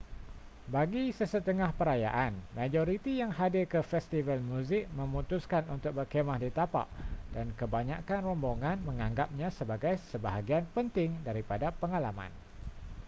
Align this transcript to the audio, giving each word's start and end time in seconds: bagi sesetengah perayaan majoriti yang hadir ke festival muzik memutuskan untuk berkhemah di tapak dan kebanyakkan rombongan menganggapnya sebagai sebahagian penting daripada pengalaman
bagi 0.75 1.05
sesetengah 1.19 1.71
perayaan 1.79 2.33
majoriti 2.59 3.11
yang 3.21 3.29
hadir 3.39 3.65
ke 3.73 3.79
festival 3.91 4.39
muzik 4.51 4.83
memutuskan 4.99 5.61
untuk 5.75 5.91
berkhemah 5.97 6.37
di 6.43 6.49
tapak 6.59 6.87
dan 7.37 7.47
kebanyakkan 7.59 8.21
rombongan 8.29 8.77
menganggapnya 8.89 9.47
sebagai 9.59 9.93
sebahagian 10.11 10.65
penting 10.75 11.09
daripada 11.27 11.67
pengalaman 11.81 12.31